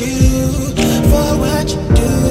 you 0.00 0.48
for 1.08 1.38
what 1.38 1.70
you 1.70 1.94
do. 1.94 2.23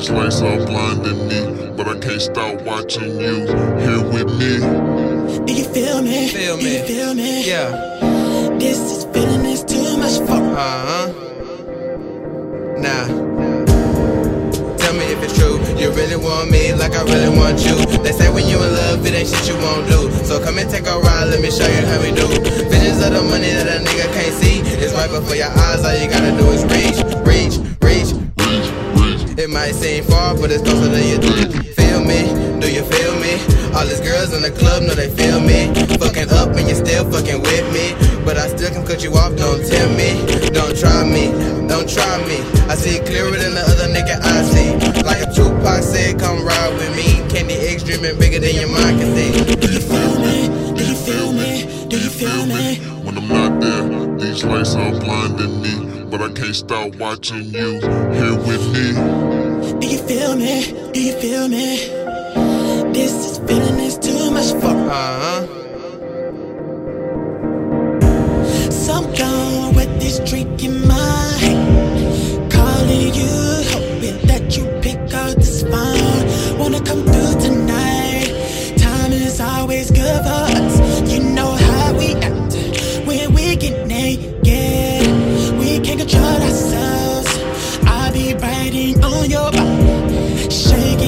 These 0.00 0.10
lights 0.10 0.40
are 0.40 0.56
blinding 0.64 1.28
me. 1.28 1.72
But 1.76 1.88
I 1.88 1.98
can't 1.98 2.22
stop 2.22 2.62
watching 2.62 3.20
you 3.20 3.46
here 3.84 4.02
with 4.02 4.28
me. 4.40 4.56
Do 5.44 5.52
you 5.52 5.64
feel 5.64 6.00
me? 6.00 6.28
Feel 6.28 6.56
Do 6.56 6.64
you 6.64 6.80
me. 6.80 6.86
feel 6.86 7.14
me? 7.14 7.46
Yeah. 7.46 7.68
This 8.58 8.78
is 8.78 9.04
feeling 9.12 9.44
is 9.44 9.62
too 9.62 9.96
much 9.98 10.16
for 10.26 10.40
Uh 10.56 10.80
huh. 10.88 11.06
Nah. 12.80 13.06
Tell 14.78 14.94
me 14.94 15.04
if 15.12 15.22
it's 15.22 15.36
true. 15.36 15.58
You 15.76 15.90
really 15.92 16.16
want 16.16 16.50
me 16.50 16.72
like 16.72 16.92
I 16.92 17.02
really 17.04 17.36
want 17.36 17.60
you. 17.60 17.76
They 18.00 18.12
say 18.12 18.32
when 18.32 18.48
you 18.48 18.56
in 18.56 18.72
love, 18.72 19.04
it 19.04 19.12
ain't 19.12 19.28
shit 19.28 19.48
you 19.48 19.56
won't 19.60 19.86
do. 19.86 20.10
So 20.24 20.42
come 20.42 20.56
and 20.56 20.70
take 20.70 20.86
a 20.86 20.98
ride, 20.98 21.28
let 21.28 21.42
me 21.42 21.50
show 21.50 21.68
you 21.68 21.84
how 21.84 22.00
we 22.00 22.10
do. 22.16 22.26
Visions 22.72 23.04
of 23.04 23.12
the 23.12 23.22
money 23.28 23.52
that 23.52 23.68
a 23.68 23.84
nigga 23.84 24.08
can't 24.16 24.34
see. 24.40 24.60
It's 24.80 24.94
right 24.94 25.10
before 25.10 25.36
your 25.36 25.52
eyes, 25.52 25.84
all 25.84 25.92
you 25.92 26.08
gotta 26.08 26.32
do 26.40 26.48
is 26.56 26.64
reach, 26.72 26.96
reach, 27.28 27.58
reach. 27.58 27.59
Reach, 29.70 29.82
reach, 29.82 29.94
It 29.94 30.00
might 30.00 30.02
seem 30.02 30.04
far, 30.04 30.34
but 30.34 30.50
it's 30.50 30.62
closer 30.62 30.88
than 30.88 31.06
you 31.06 31.18
think. 31.18 31.74
Feel 31.74 32.00
me? 32.04 32.26
Do 32.60 32.66
you 32.70 32.82
feel 32.82 33.14
me? 33.20 33.38
All 33.74 33.86
these 33.86 34.00
girls 34.00 34.34
in 34.34 34.42
the 34.42 34.50
club 34.50 34.82
know 34.82 34.94
they 34.94 35.10
feel 35.10 35.40
me. 35.40 35.70
Fucking 35.98 36.30
up 36.30 36.56
and 36.56 36.68
you 36.68 36.74
still 36.74 37.06
fucking 37.10 37.40
with 37.42 37.66
me. 37.72 37.94
But 38.24 38.36
I 38.36 38.48
still 38.48 38.70
can 38.70 38.84
cut 38.84 39.02
you 39.04 39.14
off, 39.14 39.36
don't 39.36 39.62
tempt 39.62 39.96
me. 39.96 40.26
Don't 40.50 40.76
try 40.76 41.04
me, 41.04 41.30
don't 41.68 41.88
try 41.88 42.18
me. 42.26 42.42
I 42.66 42.74
see 42.74 42.98
clearer 42.98 43.30
than 43.30 43.54
the 43.54 43.62
other 43.62 43.86
nigga 43.94 44.18
I 44.18 44.42
see. 44.42 44.74
Like 45.02 45.22
a 45.22 45.30
Tupac 45.32 45.82
said, 45.82 46.18
come 46.18 46.44
ride 46.44 46.74
with 46.74 46.90
me. 46.96 47.22
Candy 47.30 47.54
eggs 47.54 47.84
dreaming 47.84 48.18
bigger 48.18 48.40
than 48.40 48.54
your 48.54 48.68
mind 48.68 48.98
can 48.98 49.14
see. 49.14 49.30
Do 49.54 49.70
you 49.70 49.80
feel 49.80 50.18
me? 50.18 50.50
Do 50.74 50.82
you 50.82 50.98
feel 50.98 51.32
me? 51.32 51.86
Do 51.86 51.96
you 51.98 52.10
feel 52.10 52.46
me? 52.46 52.82
When 53.06 53.16
I'm 53.16 53.28
not 53.28 53.60
there, 53.60 53.86
these 54.18 54.42
lights 54.44 54.74
are 54.74 54.90
blinding 54.98 55.62
me. 55.62 56.04
But 56.10 56.22
I 56.22 56.32
can't 56.32 56.56
stop 56.56 56.96
watching 56.96 57.54
you 57.54 57.78
here 58.10 58.34
with 58.34 58.64
me. 58.74 59.29
Do 59.80 59.86
you 59.86 59.98
feel 59.98 60.36
me? 60.36 60.90
Do 60.92 61.00
you 61.02 61.14
feel 61.20 61.48
me? 61.48 61.76
This 62.92 63.12
is 63.26 63.38
feeling 63.38 63.78
is 63.80 63.98
too 63.98 64.30
much 64.30 64.50
for. 64.60 64.74
Uh-huh. 64.76 65.46
With 69.74 70.00
this 70.00 70.18
drink 70.28 70.62
in 70.62 70.86
my 70.86 71.32
hand, 71.40 72.52
calling 72.52 73.14
you, 73.14 73.32
hoping 73.72 74.26
that 74.26 74.56
you 74.56 74.64
pick 74.82 74.98
the. 75.08 76.56
Wanna 76.58 76.80
come 76.80 77.02
through 77.04 77.40
tonight? 77.40 78.28
Time 78.76 79.12
is 79.12 79.40
always 79.40 79.90
good 79.90 80.20
for 80.26 80.44
us. 80.60 81.10
You 81.10 81.20
know 81.20 81.52
how 81.52 81.94
we 81.94 82.14
act 82.16 82.54
when 83.06 83.32
we 83.32 83.56
get 83.56 83.86
naked. 83.86 85.06
We 85.58 85.80
can't 85.80 86.00
control 86.00 86.42
ourselves 86.42 86.99
waiting 88.60 89.02
on 89.02 89.30
your 89.30 89.50
body. 89.50 90.50
Shake 90.50 90.99